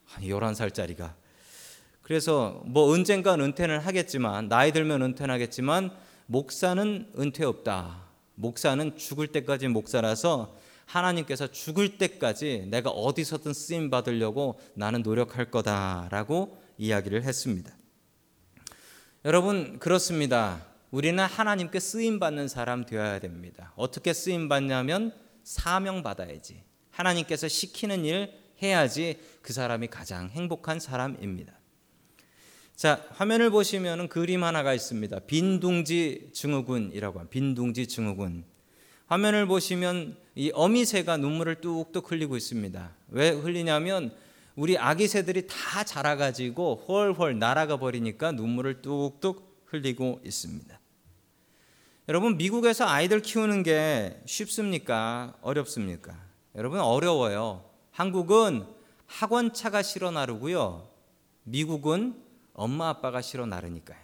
한 0.05 0.25
11살짜리가. 0.25 1.15
그래서 2.03 2.63
뭐 2.65 2.91
언젠가 2.91 3.35
은퇴는 3.35 3.81
하겠지만 3.81 4.49
나이 4.49 4.73
들면 4.73 5.03
은퇴하겠지만 5.03 5.91
목사는 6.27 7.13
은퇴 7.19 7.45
없다. 7.45 8.03
목사는 8.35 8.97
죽을 8.97 9.27
때까지 9.29 9.69
목사라서 9.69 10.57
하나님께서 10.87 11.49
죽을 11.49 11.99
때까지 11.99 12.67
내가 12.71 12.91
어디서든 12.91 13.53
쓰임 13.53 13.91
받으려고 13.91 14.59
나는 14.75 15.03
노력할 15.03 15.51
거다라고 15.51 16.57
이야기를 16.79 17.25
했습니다. 17.25 17.71
여러분 19.25 19.79
그렇습니다. 19.79 20.65
우리는 20.91 21.23
하나님께 21.23 21.81
쓰임 21.81 22.19
받는 22.19 22.49
사람 22.49 22.87
되어야 22.87 23.19
됩니다. 23.19 23.73
어떻게 23.77 24.15
쓰임 24.15 24.49
받냐면 24.49 25.13
사명 25.45 26.03
받아야지. 26.03 26.63
하나님께서 26.99 27.49
시키는 27.49 28.05
일 28.05 28.33
해야지 28.61 29.19
그 29.41 29.53
사람이 29.53 29.87
가장 29.87 30.29
행복한 30.31 30.81
사람입니다. 30.81 31.53
자, 32.75 33.05
화면을 33.11 33.51
보시면 33.51 34.09
그림 34.09 34.45
하나가 34.45 34.75
있습니다. 34.75 35.21
빈둥지 35.21 36.31
증후군이라고 36.33 37.19
합니다. 37.19 37.31
빈둥지 37.31 37.87
증후군. 37.87 38.45
화면을 39.07 39.47
보시면 39.47 40.17
이 40.35 40.51
어미새가 40.55 41.17
눈물을 41.17 41.61
뚝뚝 41.61 42.11
흘리고 42.11 42.37
있습니다. 42.37 42.95
왜 43.09 43.31
흘리냐면 43.31 44.15
우리 44.55 44.77
아기 44.77 45.09
새들이 45.09 45.47
다 45.47 45.85
자라가지고 45.85 46.85
헐헐 46.87 47.39
날아가 47.39 47.79
버리니까 47.79 48.33
눈물을 48.33 48.83
뚝뚝 48.83 49.65
흘리고 49.67 50.21
있습니다. 50.25 50.79
여러분 52.09 52.37
미국에서 52.37 52.87
아이들 52.87 53.23
키우는 53.23 53.63
게 53.63 54.21
쉽습니까? 54.27 55.37
어렵습니까? 55.43 56.28
여러분 56.59 56.81
어려워요. 56.81 57.65
한국은 57.93 58.67
학원차가 59.07 59.81
실어 59.83 60.11
나르고요. 60.11 60.91
미국은 61.45 62.21
엄마 62.53 62.89
아빠가 62.89 63.23
실어 63.23 63.47
나르니까요. 63.47 63.97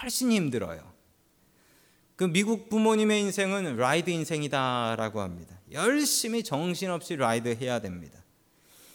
훨씬 0.00 0.32
힘들어요. 0.32 0.82
그 2.16 2.24
미국 2.24 2.70
부모님의 2.70 3.20
인생은 3.20 3.76
라이드 3.76 4.08
인생이다라고 4.08 5.20
합니다. 5.20 5.60
열심히 5.72 6.42
정신없이 6.42 7.16
라이드 7.16 7.54
해야 7.60 7.80
됩니다. 7.80 8.18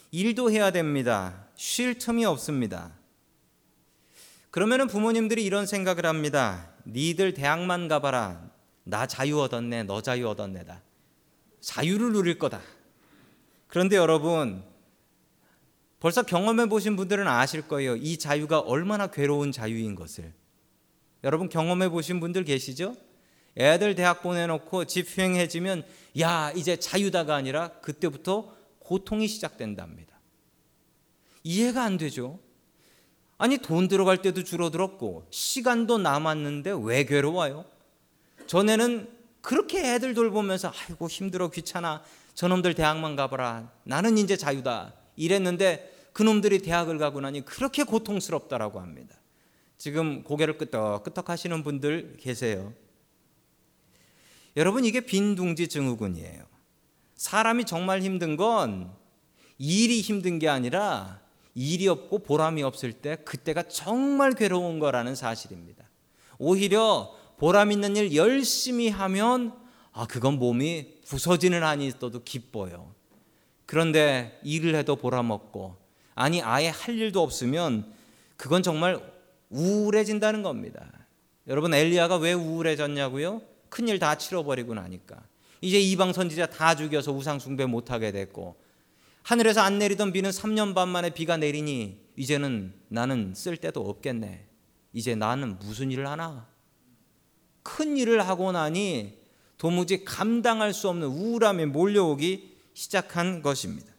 일도 0.09 0.49
해야 0.49 0.71
됩니다. 0.71 1.45
쉴 1.55 1.99
틈이 1.99 2.25
없습니다. 2.25 2.91
그러면은 4.49 4.87
부모님들이 4.87 5.45
이런 5.45 5.67
생각을 5.67 6.07
합니다. 6.07 6.71
니들 6.87 7.35
대학만 7.35 7.87
가봐라. 7.87 8.49
나 8.83 9.05
자유 9.05 9.39
얻었네. 9.41 9.83
너 9.83 10.01
자유 10.01 10.27
얻었네다. 10.27 10.81
자유를 11.61 12.13
누릴 12.13 12.39
거다. 12.39 12.59
그런데 13.69 13.95
여러분, 13.95 14.63
벌써 15.99 16.23
경험해 16.23 16.67
보신 16.69 16.95
분들은 16.95 17.27
아실 17.27 17.67
거예요. 17.67 17.95
이 17.95 18.17
자유가 18.17 18.59
얼마나 18.59 19.07
괴로운 19.07 19.51
자유인 19.51 19.95
것을. 19.95 20.33
여러분 21.23 21.49
경험해 21.49 21.89
보신 21.89 22.19
분들 22.19 22.45
계시죠? 22.45 22.95
애들 23.57 23.95
대학 23.95 24.23
보내놓고 24.23 24.85
집행해지면 24.85 25.85
야 26.19 26.51
이제 26.55 26.77
자유다가 26.77 27.35
아니라 27.35 27.69
그때부터 27.81 28.55
고통이 28.79 29.27
시작된답니다. 29.27 30.19
이해가 31.43 31.83
안 31.83 31.97
되죠. 31.97 32.39
아니 33.37 33.57
돈 33.57 33.87
들어갈 33.87 34.21
때도 34.21 34.43
줄어들었고 34.43 35.27
시간도 35.29 35.97
남았는데 35.99 36.73
왜 36.81 37.05
괴로워요? 37.05 37.65
전에는 38.47 39.09
그렇게 39.41 39.93
애들 39.93 40.13
돌보면서 40.13 40.71
아이고 40.73 41.07
힘들어 41.07 41.49
귀찮아 41.49 42.03
저놈들 42.39 42.73
대학만 42.73 43.17
가봐라 43.17 43.69
나는 43.83 44.17
이제 44.17 44.37
자유다 44.37 44.93
이랬는데 45.17 46.09
그놈들이 46.13 46.59
대학을 46.59 46.97
가고 46.97 47.19
나니 47.19 47.43
그렇게 47.43 47.83
고통스럽다라고 47.83 48.79
합니다. 48.79 49.13
지금 49.77 50.23
고개를 50.23 50.57
끄덕끄덕 50.57 51.29
하시는 51.29 51.61
분들 51.65 52.15
계세요. 52.17 52.73
여러분 54.55 54.85
이게 54.85 55.01
빈둥지 55.01 55.67
증후군이에요. 55.67 56.45
사람이 57.15 57.65
정말 57.65 58.01
힘든 58.01 58.37
건 58.37 58.89
일이 59.57 59.99
힘든 59.99 60.39
게 60.39 60.47
아니라 60.47 61.19
일이 61.55 61.89
없고 61.89 62.19
보람이 62.19 62.63
없을 62.63 62.93
때 62.93 63.17
그때가 63.17 63.63
정말 63.63 64.31
괴로운 64.31 64.79
거라는 64.79 65.13
사실입니다. 65.13 65.83
오히려 66.37 67.13
보람 67.37 67.73
있는 67.73 67.97
일 67.97 68.15
열심히 68.15 68.87
하면 68.87 69.58
아 69.99 70.05
그건 70.05 70.39
몸이 70.39 71.01
부서지는 71.05 71.61
한이 71.61 71.85
있어도 71.87 72.23
기뻐요. 72.23 72.95
그런데 73.65 74.39
일을 74.45 74.73
해도 74.75 74.95
보람 74.95 75.29
없고 75.29 75.75
아니 76.15 76.41
아예 76.41 76.69
할 76.69 76.97
일도 76.97 77.21
없으면 77.21 77.91
그건 78.37 78.63
정말 78.63 79.01
우울해진다는 79.49 80.41
겁니다. 80.41 80.89
여러분 81.47 81.73
엘리야가 81.73 82.15
왜 82.15 82.31
우울해졌냐고요? 82.31 83.41
큰일 83.67 83.99
다 83.99 84.15
치러버리고 84.15 84.73
나니까 84.73 85.21
이제 85.59 85.77
이방 85.81 86.13
선지자 86.13 86.45
다 86.45 86.75
죽여서 86.75 87.11
우상 87.11 87.39
숭배 87.39 87.65
못하게 87.65 88.13
됐고 88.13 88.55
하늘에서 89.23 89.59
안 89.59 89.79
내리던 89.79 90.13
비는 90.13 90.29
3년 90.29 90.73
반 90.75 90.87
만에 90.87 91.09
비가 91.09 91.35
내리니 91.35 91.99
이제는 92.15 92.73
나는 92.87 93.33
쓸 93.35 93.57
데도 93.57 93.81
없겠네. 93.81 94.47
이제 94.93 95.15
나는 95.15 95.59
무슨 95.59 95.91
일을 95.91 96.07
하나? 96.07 96.47
큰 97.63 97.97
일을 97.97 98.25
하고 98.25 98.53
나니 98.53 99.18
도무지 99.59 100.05
감당할 100.05 100.73
수 100.73 100.87
없는 100.89 101.07
우울함이 101.07 101.67
몰려오기 101.67 102.55
시작한 102.73 103.43
것입니다. 103.43 103.91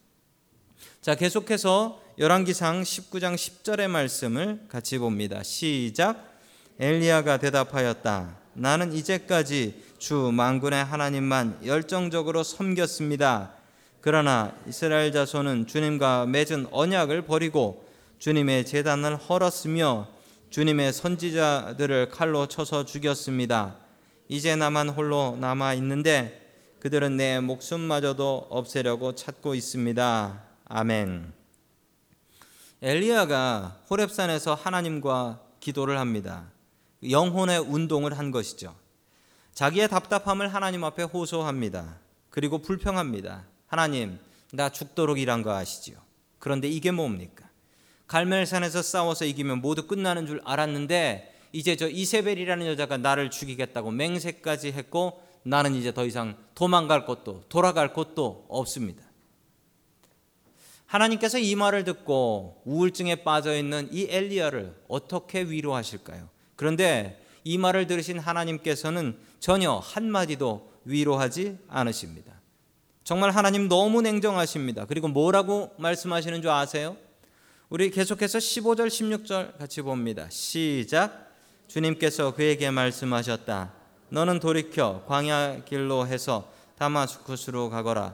자, 1.01 1.15
계속해서 1.15 2.01
열왕기상 2.17 2.81
19장 2.81 3.35
10절의 3.35 3.87
말씀을 3.87 4.65
같이 4.67 4.97
봅니다. 4.97 5.43
시작. 5.43 6.29
엘리야가 6.79 7.37
대답하였다. 7.37 8.37
나는 8.53 8.91
이제까지 8.91 9.83
주 9.99 10.31
만군의 10.33 10.83
하나님만 10.83 11.59
열정적으로 11.63 12.41
섬겼습니다. 12.43 13.53
그러나 14.01 14.55
이스라엘 14.67 15.11
자손은 15.11 15.67
주님과 15.67 16.25
맺은 16.25 16.69
언약을 16.71 17.21
버리고 17.21 17.87
주님의 18.17 18.65
제단을 18.65 19.15
헐었으며 19.15 20.07
주님의 20.49 20.91
선지자들을 20.91 22.09
칼로 22.09 22.47
쳐서 22.47 22.83
죽였습니다. 22.83 23.80
이제 24.31 24.55
나만 24.55 24.87
홀로 24.87 25.35
남아 25.41 25.73
있는데 25.73 26.55
그들은 26.79 27.17
내 27.17 27.41
목숨마저도 27.41 28.47
없애려고 28.49 29.13
찾고 29.13 29.55
있습니다. 29.55 30.43
아멘. 30.69 31.33
엘리야가 32.81 33.81
호렙산에서 33.89 34.55
하나님과 34.55 35.41
기도를 35.59 35.99
합니다. 35.99 36.45
영혼의 37.09 37.59
운동을 37.59 38.17
한 38.17 38.31
것이죠. 38.31 38.73
자기의 39.53 39.89
답답함을 39.89 40.53
하나님 40.53 40.85
앞에 40.85 41.03
호소합니다. 41.03 41.97
그리고 42.29 42.59
불평합니다. 42.59 43.43
하나님, 43.67 44.17
나 44.53 44.69
죽도록 44.69 45.19
일한 45.19 45.41
거 45.41 45.53
아시지요? 45.53 45.97
그런데 46.39 46.69
이게 46.69 46.91
뭡니까? 46.91 47.49
갈멜산에서 48.07 48.81
싸워서 48.81 49.25
이기면 49.25 49.59
모두 49.59 49.87
끝나는 49.87 50.25
줄 50.25 50.41
알았는데 50.45 51.30
이제 51.51 51.75
저 51.75 51.89
이세벨이라는 51.89 52.65
여자가 52.67 52.97
나를 52.97 53.29
죽이겠다고 53.29 53.91
맹세까지 53.91 54.71
했고 54.71 55.21
나는 55.43 55.75
이제 55.75 55.93
더 55.93 56.05
이상 56.05 56.37
도망갈 56.55 57.05
곳도 57.05 57.43
돌아갈 57.49 57.93
곳도 57.93 58.45
없습니다. 58.47 59.03
하나님께서 60.85 61.39
이 61.39 61.55
말을 61.55 61.83
듣고 61.85 62.61
우울증에 62.65 63.23
빠져 63.23 63.55
있는 63.55 63.87
이 63.91 64.07
엘리야를 64.09 64.75
어떻게 64.87 65.43
위로하실까요? 65.43 66.29
그런데 66.55 67.25
이 67.43 67.57
말을 67.57 67.87
들으신 67.87 68.19
하나님께서는 68.19 69.17
전혀 69.39 69.71
한마디도 69.71 70.69
위로하지 70.83 71.57
않으십니다. 71.69 72.33
정말 73.03 73.31
하나님 73.31 73.67
너무 73.67 74.01
냉정하십니다. 74.01 74.85
그리고 74.85 75.07
뭐라고 75.07 75.73
말씀하시는 75.77 76.41
줄 76.41 76.51
아세요? 76.51 76.97
우리 77.69 77.89
계속해서 77.89 78.37
15절, 78.37 78.87
16절 78.87 79.57
같이 79.57 79.81
봅니다. 79.81 80.29
시작. 80.29 81.30
주님께서 81.71 82.33
그에게 82.33 82.69
말씀하셨다. 82.69 83.71
너는 84.09 84.41
돌이켜 84.41 85.05
광야 85.07 85.63
길로 85.63 86.05
해서 86.05 86.51
다마스쿠스로 86.77 87.69
가거라. 87.69 88.13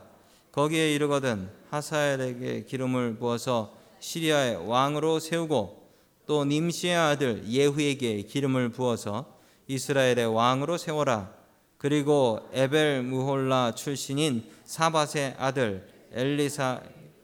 거기에 0.52 0.94
이르거든 0.94 1.50
하사엘에게 1.72 2.66
기름을 2.66 3.16
부어서 3.16 3.74
시리아의 4.00 4.68
왕으로 4.70 5.20
세우고 5.20 5.90
또 6.28 6.46
님시의 6.46 6.96
아들 6.96 7.48
예후에게 7.48 8.22
기름을 8.22 8.70
부어서 8.70 9.26
이스라엘의 9.66 10.28
왕으로 10.28 10.78
세워라. 10.78 11.32
그리고 11.80 12.48
에벨 12.54 13.02
무홀라 13.02 13.74
출신인 13.74 14.44
사밧의 14.66 15.34
아들 15.40 15.88
엘리사 16.14 16.82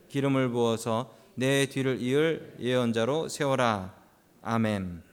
기름을 0.10 0.50
부어서 0.50 1.14
내 1.36 1.68
뒤를 1.68 2.02
이을 2.02 2.56
예언자로 2.60 3.30
세워라. 3.30 3.94
아멘. 4.42 5.13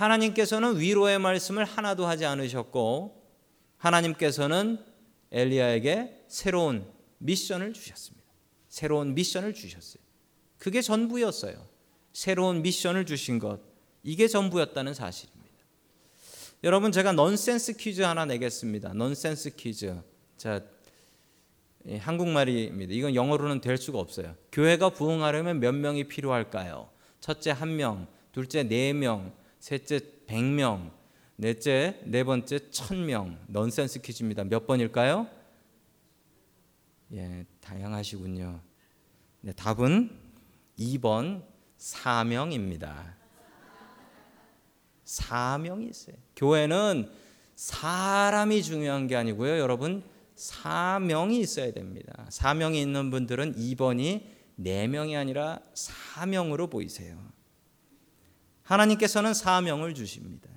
하나님께서는 0.00 0.80
위로의 0.80 1.18
말씀을 1.18 1.64
하나도 1.64 2.06
하지 2.06 2.24
않으셨고 2.24 3.22
하나님께서는 3.76 4.82
엘리야에게 5.30 6.24
새로운 6.26 6.86
미션을 7.18 7.74
주셨습니다. 7.74 8.26
새로운 8.68 9.14
미션을 9.14 9.52
주셨어요. 9.52 10.02
그게 10.58 10.80
전부였어요. 10.80 11.66
새로운 12.14 12.62
미션을 12.62 13.04
주신 13.04 13.38
것 13.38 13.60
이게 14.02 14.26
전부였다는 14.26 14.94
사실입니다. 14.94 15.40
여러분 16.64 16.92
제가 16.92 17.12
넌센스 17.12 17.76
퀴즈 17.76 18.00
하나 18.00 18.24
내겠습니다. 18.24 18.94
넌센스 18.94 19.54
퀴즈. 19.54 19.94
자, 20.38 20.62
예, 21.86 21.96
한국말입니다. 21.98 22.92
이건 22.94 23.14
영어로는 23.14 23.60
될 23.60 23.76
수가 23.76 23.98
없어요. 23.98 24.34
교회가 24.52 24.90
부흥하려면 24.90 25.60
몇 25.60 25.72
명이 25.72 26.04
필요할까요? 26.04 26.90
첫째 27.20 27.50
한 27.50 27.76
명, 27.76 28.06
둘째 28.32 28.62
네 28.62 28.92
명, 28.92 29.32
셋째 29.60 30.00
백 30.26 30.42
명, 30.42 30.90
넷째 31.36 32.00
네 32.04 32.24
번째 32.24 32.70
천 32.70 33.06
명. 33.06 33.38
넌센스 33.46 34.00
퀴즈입니다. 34.00 34.44
몇 34.44 34.66
번일까요? 34.66 35.28
예, 37.12 37.44
다양하시군요. 37.60 38.60
네, 39.42 39.52
답은 39.52 40.10
2번 40.78 41.42
사명입니다. 41.76 43.16
사명이 45.04 45.88
있어요. 45.88 46.16
교회는 46.36 47.10
사람이 47.56 48.62
중요한 48.62 49.06
게 49.06 49.16
아니고요. 49.16 49.58
여러분 49.58 50.02
사명이 50.36 51.38
있어야 51.40 51.72
됩니다. 51.72 52.26
사명이 52.30 52.80
있는 52.80 53.10
분들은 53.10 53.56
2번이 53.56 54.24
4명이 54.58 55.18
아니라 55.18 55.60
사명으로 55.74 56.68
보이세요. 56.68 57.18
하나님께서는 58.70 59.34
사명을 59.34 59.94
주십니다. 59.94 60.48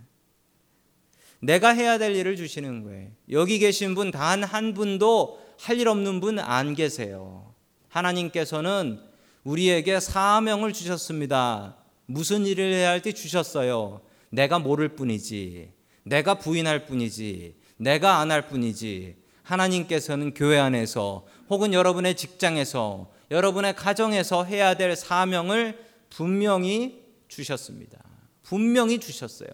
내가 1.40 1.70
해야 1.70 1.98
될 1.98 2.16
일을 2.16 2.36
주시는 2.36 2.84
거예요. 2.84 3.10
여기 3.32 3.58
계신 3.60 3.96
분 3.96 4.12
단 4.12 4.44
한 4.44 4.74
분도 4.74 5.42
할 5.60 5.80
일 5.80 5.88
없는 5.88 6.20
분 6.22 6.38
안 6.40 6.76
계세요. 6.76 7.54
하나님께서는 7.90 9.00
우리에게 9.44 10.00
사명을 10.00 10.74
주셨습니다. 10.74 11.78
무슨 12.06 12.46
일을 12.46 12.72
해야 12.74 12.90
할지 12.92 13.14
주셨어요. 13.14 14.02
내가 14.30 14.60
모를 14.60 14.90
뿐이지. 14.90 15.72
내가 16.04 16.36
부인할 16.36 16.86
뿐이지. 16.86 17.56
내가 17.78 18.20
안 18.20 18.32
할 18.32 18.48
뿐이지. 18.48 19.16
하나님께서는 19.42 20.34
교회 20.36 20.60
안에서 20.60 21.26
혹은 21.50 21.74
여러분의 21.74 22.16
직장에서 22.16 23.12
여러분의 23.32 23.76
가정에서 23.76 24.44
해야 24.46 24.76
될 24.76 24.96
사명을 24.96 25.78
분명히 26.10 27.03
주셨습니다. 27.34 28.00
분명히 28.44 29.00
주셨어요. 29.00 29.50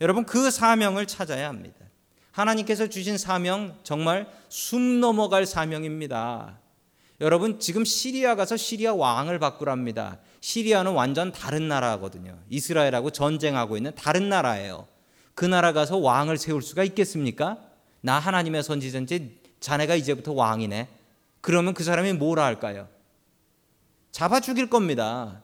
여러분 0.00 0.24
그 0.24 0.50
사명을 0.50 1.06
찾아야 1.06 1.48
합니다. 1.48 1.76
하나님께서 2.32 2.86
주신 2.86 3.18
사명 3.18 3.78
정말 3.82 4.26
숨 4.48 5.00
넘어갈 5.00 5.44
사명입니다. 5.44 6.58
여러분 7.20 7.60
지금 7.60 7.84
시리아 7.84 8.34
가서 8.34 8.56
시리아 8.56 8.94
왕을 8.94 9.38
바꾸랍니다. 9.38 10.18
시리아는 10.40 10.92
완전 10.92 11.30
다른 11.30 11.68
나라거든요. 11.68 12.38
이스라엘하고 12.48 13.10
전쟁하고 13.10 13.76
있는 13.76 13.94
다른 13.94 14.28
나라예요. 14.28 14.88
그 15.34 15.44
나라 15.44 15.72
가서 15.72 15.98
왕을 15.98 16.38
세울 16.38 16.62
수가 16.62 16.84
있겠습니까? 16.84 17.58
나 18.00 18.18
하나님의 18.18 18.62
선지자인지 18.62 19.40
자네가 19.60 19.94
이제부터 19.94 20.32
왕이네. 20.32 20.88
그러면 21.40 21.74
그 21.74 21.84
사람이 21.84 22.14
뭐라 22.14 22.44
할까요? 22.44 22.88
잡아 24.10 24.40
죽일 24.40 24.68
겁니다. 24.68 25.42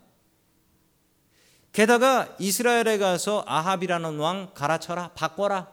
게다가 1.73 2.35
이스라엘에 2.39 2.99
가서 2.99 3.45
아합이라는 3.47 4.19
왕 4.19 4.51
갈아쳐라, 4.55 5.09
바꿔라. 5.15 5.69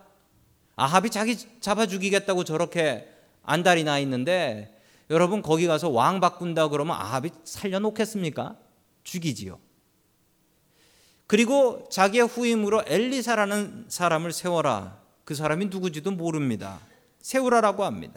아합이 0.75 1.09
자기 1.09 1.37
잡아 1.61 1.87
죽이겠다고 1.87 2.43
저렇게 2.43 3.09
안달이 3.43 3.83
나 3.83 3.97
있는데 3.99 4.81
여러분 5.09 5.41
거기 5.41 5.67
가서 5.67 5.89
왕 5.89 6.19
바꾼다 6.19 6.67
그러면 6.69 6.95
아합이 6.95 7.29
살려놓겠습니까? 7.43 8.57
죽이지요. 9.03 9.59
그리고 11.27 11.87
자기의 11.89 12.27
후임으로 12.27 12.83
엘리사라는 12.85 13.85
사람을 13.87 14.31
세워라. 14.31 14.99
그 15.23 15.33
사람이 15.33 15.67
누구지도 15.67 16.11
모릅니다. 16.11 16.79
세우라라고 17.21 17.83
합니다. 17.83 18.13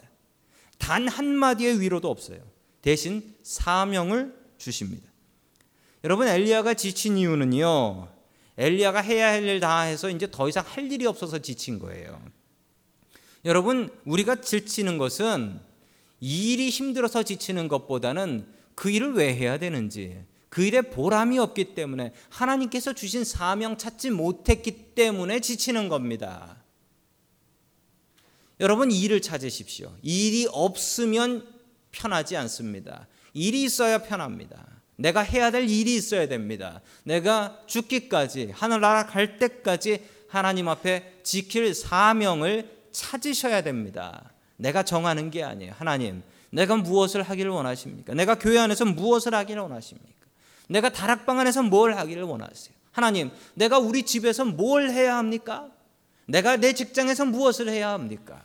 단 0.77 1.07
한마디의 1.07 1.81
위로도 1.81 2.09
없어요. 2.09 2.39
대신 2.81 3.35
사명을 3.43 4.35
주십니다. 4.57 5.08
여러분 6.03 6.27
엘리야가 6.27 6.73
지친 6.75 7.17
이유는요. 7.17 8.07
엘리야가 8.57 9.01
해야 9.01 9.29
할 9.31 9.43
일 9.45 9.59
다 9.59 9.81
해서 9.81 10.09
이제 10.09 10.29
더 10.29 10.47
이상 10.49 10.63
할 10.67 10.91
일이 10.91 11.05
없어서 11.05 11.39
지친 11.39 11.79
거예요. 11.79 12.21
여러분 13.45 13.89
우리가 14.05 14.41
지치는 14.41 14.97
것은 14.97 15.59
일이 16.19 16.69
힘들어서 16.69 17.23
지치는 17.23 17.67
것보다는 17.67 18.47
그 18.75 18.89
일을 18.89 19.13
왜 19.13 19.33
해야 19.33 19.57
되는지 19.57 20.23
그 20.49 20.63
일에 20.63 20.81
보람이 20.81 21.37
없기 21.37 21.75
때문에 21.75 22.13
하나님께서 22.29 22.93
주신 22.93 23.23
사명 23.23 23.77
찾지 23.77 24.09
못했기 24.11 24.95
때문에 24.95 25.39
지치는 25.39 25.87
겁니다. 25.89 26.63
여러분 28.59 28.91
일을 28.91 29.21
찾으십시오. 29.21 29.95
일이 30.01 30.47
없으면 30.51 31.47
편하지 31.91 32.35
않습니다. 32.35 33.07
일이 33.33 33.63
있어야 33.63 33.99
편합니다. 33.99 34.65
내가 34.99 35.21
해야 35.21 35.49
될 35.49 35.69
일이 35.69 35.95
있어야 35.95 36.27
됩니다. 36.27 36.81
내가 37.03 37.57
죽기까지 37.67 38.51
하늘나라 38.53 39.05
갈 39.05 39.39
때까지 39.39 40.05
하나님 40.27 40.67
앞에 40.67 41.21
지킬 41.23 41.73
사명을 41.73 42.69
찾으셔야 42.91 43.61
됩니다. 43.61 44.29
내가 44.57 44.83
정하는 44.83 45.31
게 45.31 45.41
아니에요. 45.41 45.73
하나님, 45.77 46.21
내가 46.49 46.75
무엇을 46.75 47.23
하기를 47.23 47.49
원하십니까? 47.49 48.13
내가 48.13 48.35
교회 48.35 48.59
안에서 48.59 48.83
무엇을 48.83 49.33
하기를 49.33 49.61
원하십니까? 49.61 50.25
내가 50.67 50.89
다락방 50.89 51.39
안에서 51.39 51.63
뭘 51.63 51.97
하기를 51.97 52.23
원하세요? 52.23 52.75
하나님, 52.91 53.31
내가 53.53 53.79
우리 53.79 54.03
집에서 54.03 54.43
뭘 54.43 54.89
해야 54.89 55.15
합니까? 55.17 55.69
내가 56.25 56.57
내 56.57 56.73
직장에서 56.73 57.25
무엇을 57.25 57.69
해야 57.69 57.91
합니까? 57.91 58.43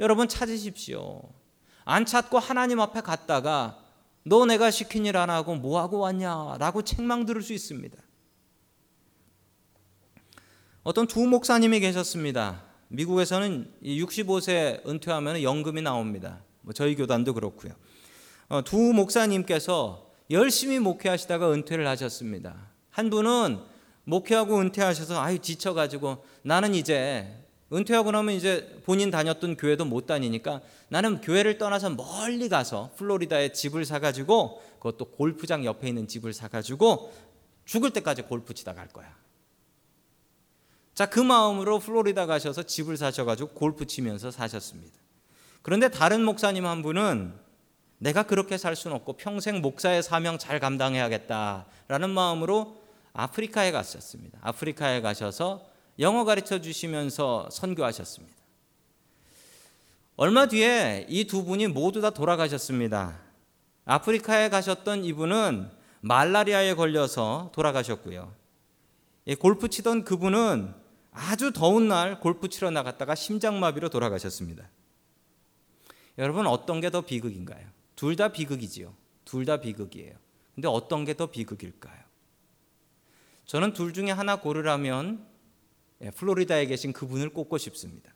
여러분 0.00 0.26
찾으십시오. 0.26 1.22
안 1.84 2.04
찾고 2.04 2.40
하나님 2.40 2.80
앞에 2.80 3.02
갔다가 3.02 3.78
너 4.28 4.44
내가 4.44 4.72
시킨 4.72 5.06
일 5.06 5.16
안 5.16 5.30
하고 5.30 5.54
뭐 5.54 5.80
하고 5.80 6.00
왔냐라고 6.00 6.82
책망 6.82 7.26
들을 7.26 7.42
수 7.42 7.52
있습니다. 7.52 7.96
어떤 10.82 11.06
두 11.06 11.20
목사님이 11.26 11.78
계셨습니다. 11.78 12.64
미국에서는 12.88 13.72
65세 13.84 14.84
은퇴하면 14.86 15.42
연금이 15.42 15.80
나옵니다. 15.80 16.42
뭐 16.62 16.72
저희 16.72 16.96
교단도 16.96 17.34
그렇고요. 17.34 17.72
어, 18.48 18.62
두 18.62 18.76
목사님께서 18.76 20.10
열심히 20.30 20.80
목회하시다가 20.80 21.52
은퇴를 21.52 21.86
하셨습니다. 21.86 22.70
한 22.90 23.10
분은 23.10 23.60
목회하고 24.04 24.58
은퇴하셔서 24.58 25.20
아유 25.20 25.38
지쳐가지고 25.38 26.24
나는 26.42 26.74
이제 26.74 27.45
은퇴하고 27.72 28.12
나면 28.12 28.34
이제 28.34 28.80
본인 28.84 29.10
다녔던 29.10 29.56
교회도 29.56 29.84
못 29.84 30.06
다니니까 30.06 30.60
나는 30.88 31.20
교회를 31.20 31.58
떠나서 31.58 31.90
멀리 31.90 32.48
가서 32.48 32.92
플로리다에 32.96 33.52
집을 33.52 33.84
사가지고 33.84 34.62
그것도 34.78 35.06
골프장 35.06 35.64
옆에 35.64 35.88
있는 35.88 36.06
집을 36.06 36.32
사가지고 36.32 37.12
죽을 37.64 37.90
때까지 37.90 38.22
골프 38.22 38.54
치다 38.54 38.74
갈 38.74 38.86
거야. 38.88 39.12
자, 40.94 41.06
그 41.06 41.20
마음으로 41.20 41.80
플로리다 41.80 42.26
가셔서 42.26 42.62
집을 42.62 42.96
사셔가지고 42.96 43.50
골프 43.50 43.86
치면서 43.86 44.30
사셨습니다. 44.30 44.96
그런데 45.62 45.90
다른 45.90 46.24
목사님 46.24 46.64
한 46.64 46.82
분은 46.82 47.34
내가 47.98 48.22
그렇게 48.22 48.56
살 48.56 48.76
수는 48.76 48.96
없고 48.96 49.14
평생 49.14 49.60
목사의 49.60 50.02
사명 50.02 50.38
잘 50.38 50.60
감당해야겠다라는 50.60 52.10
마음으로 52.10 52.80
아프리카에 53.12 53.72
갔었습니다. 53.72 54.38
아프리카에 54.42 55.00
가셔서 55.00 55.66
영어 55.98 56.24
가르쳐 56.24 56.60
주시면서 56.60 57.48
선교하셨습니다. 57.50 58.34
얼마 60.16 60.46
뒤에 60.46 61.06
이 61.08 61.24
두 61.26 61.44
분이 61.44 61.68
모두 61.68 62.00
다 62.00 62.10
돌아가셨습니다. 62.10 63.18
아프리카에 63.84 64.48
가셨던 64.48 65.04
이분은 65.04 65.70
말라리아에 66.00 66.74
걸려서 66.74 67.50
돌아가셨고요. 67.54 68.34
골프 69.38 69.68
치던 69.68 70.04
그분은 70.04 70.72
아주 71.12 71.52
더운 71.52 71.88
날 71.88 72.20
골프 72.20 72.48
치러 72.48 72.70
나갔다가 72.70 73.14
심장마비로 73.14 73.88
돌아가셨습니다. 73.88 74.68
여러분 76.18 76.46
어떤 76.46 76.80
게 76.80 76.90
더 76.90 77.00
비극인가요? 77.02 77.66
둘 77.94 78.16
다 78.16 78.28
비극이지요. 78.28 78.94
둘 79.24 79.44
다 79.44 79.58
비극이에요. 79.58 80.14
근데 80.54 80.68
어떤 80.68 81.04
게 81.04 81.14
더 81.14 81.26
비극일까요? 81.26 82.00
저는 83.46 83.72
둘 83.74 83.92
중에 83.92 84.10
하나 84.10 84.36
고르라면 84.36 85.24
예, 85.24 85.35
플로리다에 86.14 86.66
계신 86.66 86.92
그분을 86.92 87.30
꼽고 87.30 87.58
싶습니다. 87.58 88.12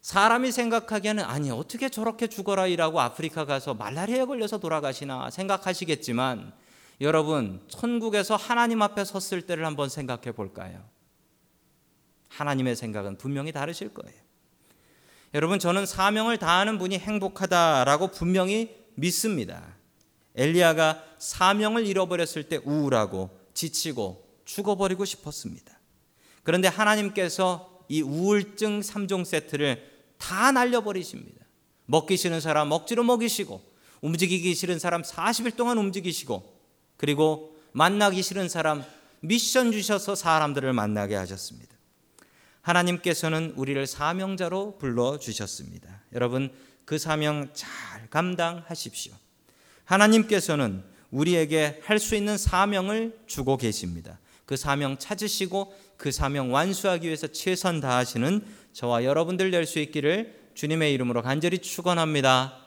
사람이 0.00 0.50
생각하기에는 0.50 1.24
아니 1.24 1.50
어떻게 1.50 1.88
저렇게 1.88 2.26
죽어라 2.26 2.66
이라고 2.66 3.00
아프리카 3.00 3.44
가서 3.44 3.74
말라리아에 3.74 4.24
걸려서 4.24 4.58
돌아가시나 4.58 5.30
생각하시겠지만 5.30 6.52
여러분 7.00 7.62
천국에서 7.68 8.34
하나님 8.36 8.82
앞에 8.82 9.04
섰을 9.04 9.42
때를 9.42 9.64
한번 9.64 9.88
생각해 9.88 10.32
볼까요? 10.32 10.84
하나님의 12.28 12.74
생각은 12.76 13.18
분명히 13.18 13.52
다르실 13.52 13.94
거예요. 13.94 14.20
여러분 15.34 15.58
저는 15.58 15.86
사명을 15.86 16.38
다하는 16.38 16.78
분이 16.78 16.98
행복하다라고 16.98 18.08
분명히 18.08 18.76
믿습니다. 18.94 19.76
엘리야가 20.34 21.02
사명을 21.18 21.86
잃어버렸을 21.86 22.48
때 22.48 22.60
우울하고 22.64 23.38
지치고 23.54 24.21
죽어버리고 24.52 25.04
싶었습니다. 25.04 25.78
그런데 26.42 26.68
하나님께서 26.68 27.84
이 27.88 28.02
우울증 28.02 28.80
3종 28.80 29.24
세트를 29.24 29.90
다 30.18 30.52
날려버리십니다. 30.52 31.44
먹기 31.86 32.16
싫은 32.16 32.40
사람 32.40 32.68
먹지로 32.68 33.02
먹이시고 33.02 33.60
움직이기 34.02 34.54
싫은 34.54 34.78
사람 34.78 35.02
40일 35.02 35.56
동안 35.56 35.78
움직이시고 35.78 36.60
그리고 36.96 37.56
만나기 37.72 38.22
싫은 38.22 38.48
사람 38.48 38.84
미션 39.20 39.72
주셔서 39.72 40.14
사람들을 40.14 40.72
만나게 40.72 41.14
하셨습니다. 41.16 41.72
하나님께서는 42.62 43.54
우리를 43.56 43.86
사명자로 43.86 44.78
불러 44.78 45.18
주셨습니다. 45.18 46.02
여러분 46.12 46.52
그 46.84 46.98
사명 46.98 47.50
잘 47.54 48.08
감당하십시오. 48.10 49.12
하나님께서는 49.84 50.84
우리에게 51.10 51.80
할 51.84 51.98
수 51.98 52.14
있는 52.14 52.38
사명을 52.38 53.18
주고 53.26 53.56
계십니다. 53.56 54.18
그 54.44 54.56
사명 54.56 54.98
찾으시고 54.98 55.74
그 55.96 56.10
사명 56.10 56.52
완수하기 56.52 57.06
위해서 57.06 57.26
최선 57.28 57.80
다하시는 57.80 58.44
저와 58.72 59.04
여러분들 59.04 59.50
될 59.50 59.66
수 59.66 59.78
있기를 59.78 60.40
주님의 60.54 60.92
이름으로 60.94 61.22
간절히 61.22 61.58
축원합니다. 61.58 62.58